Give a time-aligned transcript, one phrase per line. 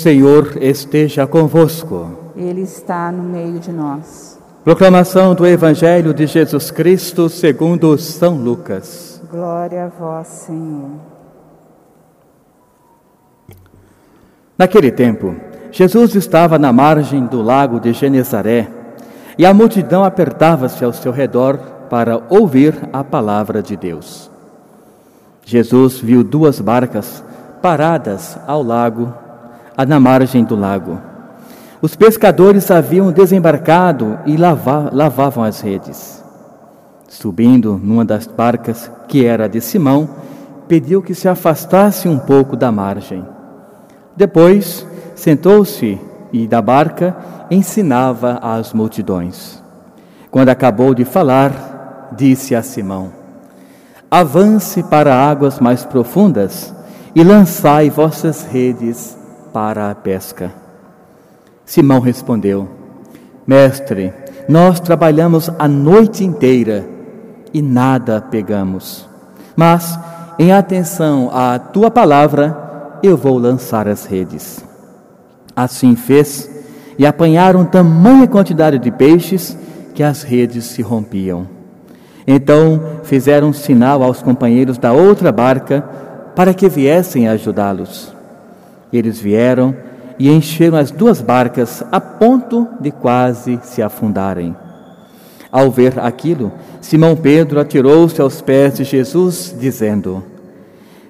[0.00, 2.32] Senhor esteja convosco.
[2.34, 4.38] Ele está no meio de nós.
[4.64, 9.22] Proclamação do Evangelho de Jesus Cristo segundo São Lucas.
[9.30, 10.90] Glória a vós, Senhor.
[14.56, 15.36] Naquele tempo,
[15.70, 18.68] Jesus estava na margem do lago de Genezaré
[19.38, 21.58] e a multidão apertava-se ao seu redor
[21.88, 24.30] para ouvir a palavra de Deus.
[25.44, 27.24] Jesus viu duas barcas
[27.62, 29.12] paradas ao lago,
[29.86, 30.98] na margem do lago.
[31.82, 36.22] Os pescadores haviam desembarcado e lava, lavavam as redes.
[37.08, 40.08] Subindo numa das barcas, que era de Simão,
[40.68, 43.24] pediu que se afastasse um pouco da margem.
[44.14, 45.98] Depois, sentou-se
[46.32, 47.16] e da barca
[47.50, 49.62] ensinava às multidões.
[50.30, 53.10] Quando acabou de falar, disse a Simão:
[54.10, 56.74] Avance para águas mais profundas
[57.14, 59.18] e lançai vossas redes
[59.52, 60.52] para a pesca.
[61.64, 62.68] Simão respondeu:
[63.46, 64.12] Mestre,
[64.48, 66.84] nós trabalhamos a noite inteira
[67.52, 69.08] e nada pegamos.
[69.54, 69.98] Mas,
[70.38, 74.64] em atenção à tua palavra, eu vou lançar as redes.
[75.54, 76.50] Assim fez,
[76.98, 79.56] e apanharam tamanha quantidade de peixes
[79.94, 81.46] que as redes se rompiam.
[82.26, 85.82] Então fizeram sinal aos companheiros da outra barca
[86.34, 88.12] para que viessem ajudá-los.
[88.92, 89.74] Eles vieram
[90.18, 94.54] e encheram as duas barcas a ponto de quase se afundarem.
[95.50, 100.22] Ao ver aquilo, Simão Pedro atirou-se aos pés de Jesus, dizendo: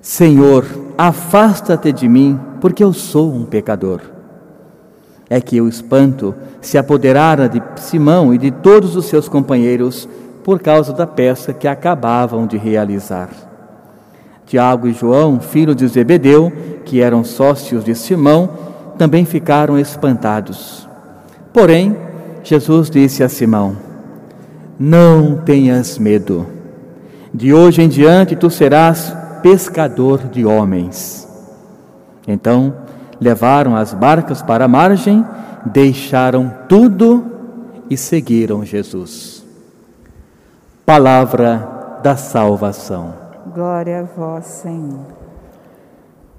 [0.00, 0.64] Senhor,
[0.96, 4.00] afasta-te de mim, porque eu sou um pecador.
[5.28, 10.08] É que o espanto se apoderara de Simão e de todos os seus companheiros
[10.44, 13.47] por causa da peça que acabavam de realizar.
[14.48, 16.50] Tiago e João, filhos de Zebedeu,
[16.86, 18.48] que eram sócios de Simão,
[18.96, 20.88] também ficaram espantados.
[21.52, 21.94] Porém,
[22.42, 23.76] Jesus disse a Simão:
[24.80, 26.46] Não tenhas medo.
[27.32, 31.28] De hoje em diante tu serás pescador de homens.
[32.26, 32.74] Então,
[33.20, 35.22] levaram as barcas para a margem,
[35.66, 37.22] deixaram tudo
[37.90, 39.44] e seguiram Jesus.
[40.86, 43.27] Palavra da salvação.
[43.54, 45.06] Glória a vós, Senhor.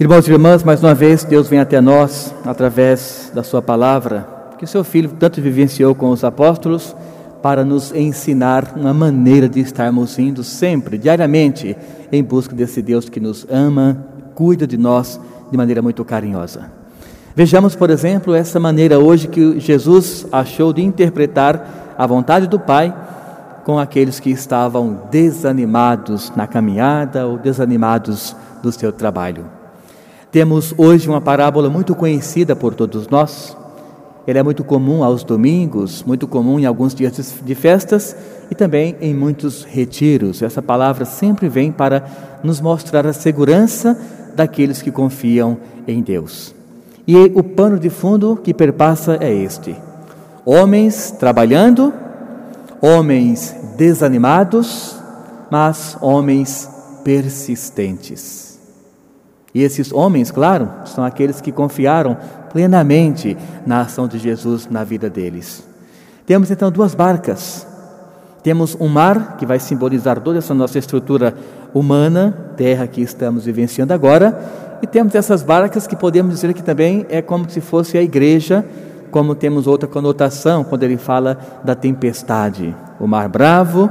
[0.00, 4.26] Irmãos e irmãs, mais uma vez Deus vem até nós através da Sua palavra,
[4.56, 6.96] que o Seu Filho tanto vivenciou com os apóstolos,
[7.42, 11.76] para nos ensinar uma maneira de estarmos indo sempre, diariamente,
[12.10, 16.70] em busca desse Deus que nos ama, cuida de nós de maneira muito carinhosa.
[17.36, 22.94] Vejamos, por exemplo, essa maneira hoje que Jesus achou de interpretar a vontade do Pai
[23.64, 29.46] com aqueles que estavam desanimados na caminhada ou desanimados do seu trabalho.
[30.30, 33.56] Temos hoje uma parábola muito conhecida por todos nós.
[34.26, 38.16] Ela é muito comum aos domingos, muito comum em alguns dias de festas
[38.50, 40.42] e também em muitos retiros.
[40.42, 42.04] Essa palavra sempre vem para
[42.42, 43.98] nos mostrar a segurança
[44.34, 46.54] daqueles que confiam em Deus.
[47.06, 49.76] E o pano de fundo que perpassa é este:
[50.44, 51.92] homens trabalhando
[52.80, 54.96] homens desanimados,
[55.50, 56.68] mas homens
[57.04, 58.58] persistentes.
[59.54, 62.16] E esses homens, claro, são aqueles que confiaram
[62.50, 65.64] plenamente na ação de Jesus na vida deles.
[66.26, 67.66] Temos então duas barcas.
[68.42, 71.34] Temos um mar, que vai simbolizar toda essa nossa estrutura
[71.72, 74.38] humana, terra que estamos vivenciando agora,
[74.82, 78.64] e temos essas barcas que podemos dizer que também é como se fosse a igreja
[79.14, 83.88] como temos outra conotação quando ele fala da tempestade, o mar bravo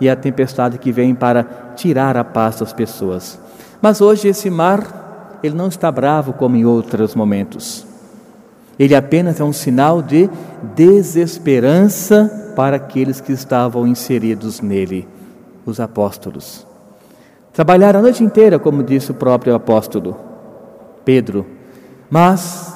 [0.00, 1.42] e a tempestade que vem para
[1.74, 3.36] tirar a paz das pessoas.
[3.82, 7.84] Mas hoje esse mar, ele não está bravo como em outros momentos.
[8.78, 10.30] Ele apenas é um sinal de
[10.76, 15.08] desesperança para aqueles que estavam inseridos nele,
[15.66, 16.64] os apóstolos.
[17.52, 20.16] Trabalharam a noite inteira, como disse o próprio apóstolo
[21.04, 21.44] Pedro,
[22.08, 22.73] mas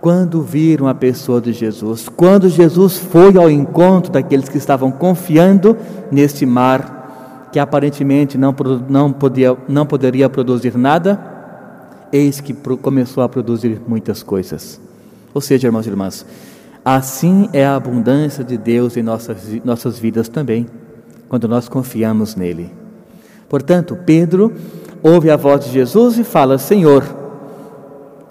[0.00, 5.76] quando viram a pessoa de Jesus, quando Jesus foi ao encontro daqueles que estavam confiando
[6.10, 8.54] neste mar, que aparentemente não,
[8.88, 11.18] não, podia, não poderia produzir nada,
[12.12, 14.80] eis que começou a produzir muitas coisas.
[15.32, 16.26] Ou seja, irmãos e irmãs,
[16.84, 20.66] assim é a abundância de Deus em nossas, nossas vidas também,
[21.28, 22.72] quando nós confiamos nele.
[23.48, 24.52] Portanto, Pedro
[25.02, 27.25] ouve a voz de Jesus e fala: Senhor,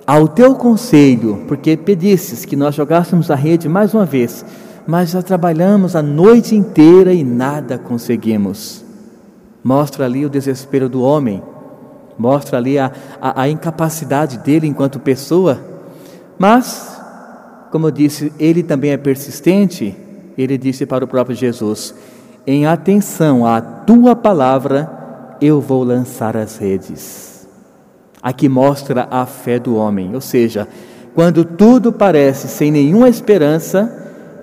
[0.06, 4.46] ao teu conselho, porque pedistes que nós jogássemos a rede mais uma vez,
[4.86, 8.84] mas já trabalhamos a noite inteira e nada conseguimos.
[9.64, 11.42] Mostra ali o desespero do homem,
[12.18, 15.60] mostra ali a, a, a incapacidade dele enquanto pessoa,
[16.38, 17.02] Mas,
[17.72, 19.96] como eu disse, ele também é persistente.
[20.38, 21.96] Ele disse para o próprio Jesus:
[22.46, 27.35] Em atenção à tua palavra, eu vou lançar as redes.
[28.26, 30.68] Aqui mostra a fé do homem, ou seja,
[31.14, 33.88] quando tudo parece sem nenhuma esperança,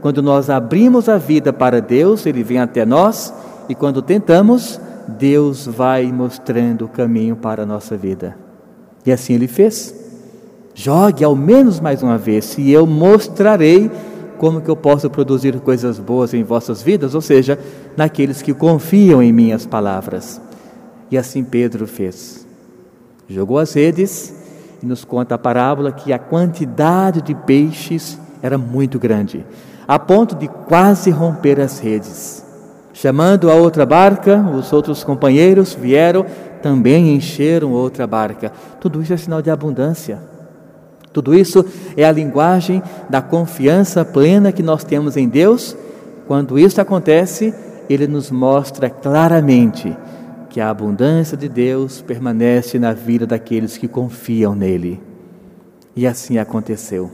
[0.00, 3.34] quando nós abrimos a vida para Deus, Ele vem até nós,
[3.69, 8.37] e quando tentamos, Deus vai mostrando o caminho para a nossa vida.
[9.05, 9.93] E assim Ele fez.
[10.76, 13.90] Jogue ao menos mais uma vez, e eu mostrarei
[14.38, 17.58] como que eu posso produzir coisas boas em vossas vidas, ou seja,
[17.96, 20.40] naqueles que confiam em minhas palavras.
[21.11, 22.41] E assim Pedro fez.
[23.32, 24.34] Jogou as redes
[24.82, 29.46] e nos conta a parábola que a quantidade de peixes era muito grande,
[29.88, 32.44] a ponto de quase romper as redes.
[32.93, 36.26] Chamando a outra barca, os outros companheiros vieram,
[36.61, 38.52] também encheram outra barca.
[38.79, 40.19] Tudo isso é sinal de abundância.
[41.11, 41.64] Tudo isso
[41.96, 45.75] é a linguagem da confiança plena que nós temos em Deus.
[46.26, 47.55] Quando isso acontece,
[47.88, 49.96] Ele nos mostra claramente
[50.52, 55.00] que a abundância de Deus permanece na vida daqueles que confiam nele.
[55.96, 57.10] E assim aconteceu.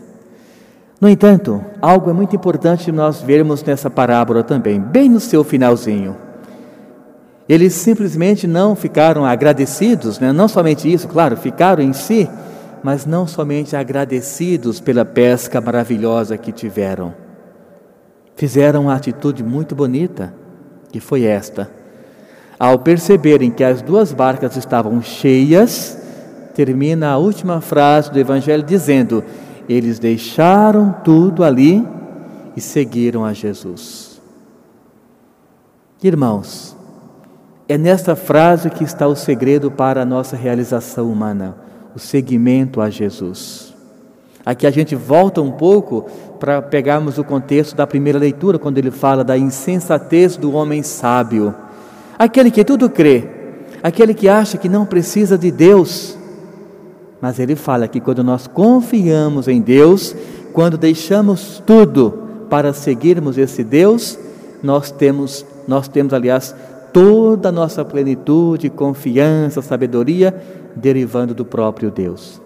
[1.00, 6.17] No entanto, algo é muito importante nós vermos nessa parábola também, bem no seu finalzinho.
[7.49, 10.32] Eles simplesmente não ficaram agradecidos, né?
[10.32, 12.29] não somente isso, claro, ficaram em si,
[12.82, 17.14] mas não somente agradecidos pela pesca maravilhosa que tiveram.
[18.35, 20.35] Fizeram uma atitude muito bonita,
[20.90, 21.77] que foi esta:
[22.58, 25.96] ao perceberem que as duas barcas estavam cheias,
[26.55, 29.22] termina a última frase do Evangelho dizendo:
[29.69, 31.87] Eles deixaram tudo ali
[32.56, 34.20] e seguiram a Jesus.
[36.02, 36.76] Irmãos,
[37.69, 41.56] é nesta frase que está o segredo para a nossa realização humana,
[41.94, 43.75] o seguimento a Jesus.
[44.44, 46.08] Aqui a gente volta um pouco
[46.40, 51.54] para pegarmos o contexto da primeira leitura, quando ele fala da insensatez do homem sábio
[52.19, 53.29] aquele que tudo crê,
[53.82, 56.17] aquele que acha que não precisa de Deus.
[57.20, 60.15] Mas ele fala que quando nós confiamos em Deus,
[60.53, 64.19] quando deixamos tudo para seguirmos esse Deus,
[64.62, 66.55] nós temos, nós temos aliás,
[66.93, 70.35] toda a nossa plenitude, confiança, sabedoria
[70.75, 72.41] derivando do próprio Deus.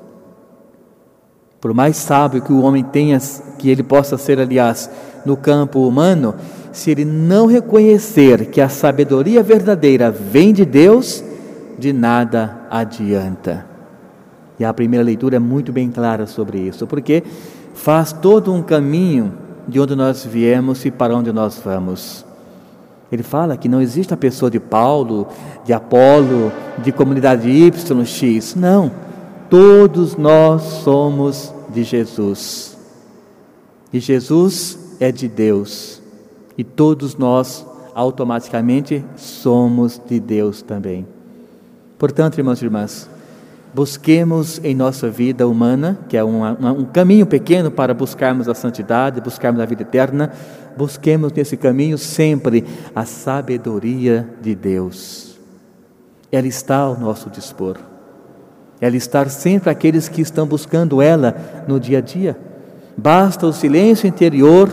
[1.61, 3.19] Por mais sábio que o homem tenha,
[3.59, 4.91] que ele possa ser, aliás,
[5.25, 6.35] no campo humano,
[6.73, 11.23] se ele não reconhecer que a sabedoria verdadeira vem de Deus,
[11.79, 13.67] de nada adianta.
[14.59, 17.23] E a primeira leitura é muito bem clara sobre isso, porque
[17.75, 19.35] faz todo um caminho
[19.69, 22.25] de onde nós viemos e para onde nós vamos.
[23.11, 25.29] Ele fala que não existe a pessoa de Paulo,
[25.65, 28.55] de Apolo, de comunidade Y, X.
[28.55, 28.91] Não.
[29.51, 32.79] Todos nós somos de Jesus.
[33.93, 36.02] E Jesus é de Deus
[36.57, 41.07] e todos nós automaticamente somos de Deus também.
[41.99, 43.09] Portanto, irmãos e irmãs,
[43.73, 49.21] busquemos em nossa vida humana, que é um, um caminho pequeno para buscarmos a santidade,
[49.21, 50.33] buscarmos a vida eterna,
[50.77, 52.65] busquemos nesse caminho sempre
[52.95, 55.39] a sabedoria de Deus.
[56.31, 57.77] Ela está ao nosso dispor.
[58.81, 62.37] Ela está sempre aqueles que estão buscando ela no dia a dia.
[62.97, 64.69] Basta o silêncio interior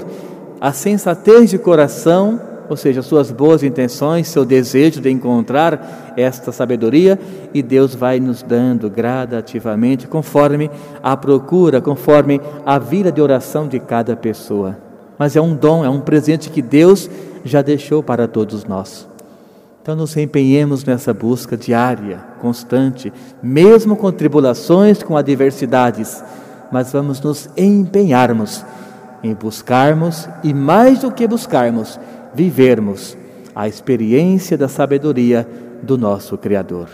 [0.59, 2.39] a sensatez de coração,
[2.69, 7.19] ou seja, suas boas intenções, seu desejo de encontrar esta sabedoria,
[7.53, 10.69] e Deus vai nos dando gradativamente, conforme
[11.01, 14.77] a procura, conforme a vida de oração de cada pessoa.
[15.17, 17.09] Mas é um dom, é um presente que Deus
[17.43, 19.07] já deixou para todos nós.
[19.81, 23.11] Então, nos empenhemos nessa busca diária, constante,
[23.41, 26.23] mesmo com tribulações, com adversidades,
[26.71, 28.63] mas vamos nos empenharmos
[29.23, 31.99] em buscarmos e, mais do que buscarmos,
[32.33, 33.17] vivermos
[33.55, 35.47] a experiência da sabedoria
[35.81, 36.89] do nosso Criador.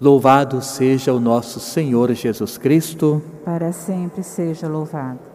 [0.00, 3.22] Louvado seja o nosso Senhor Jesus Cristo.
[3.44, 5.31] Para sempre seja louvado.